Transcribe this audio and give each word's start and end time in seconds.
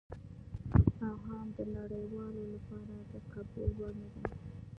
او 1.05 1.15
هم 1.25 1.47
د 1.57 1.59
نړیوالو 1.77 2.43
لپاره 2.53 2.93
د 3.11 3.13
قبول 3.31 3.69
وړ 3.79 3.93
نه 4.01 4.07
ده. 4.13 4.21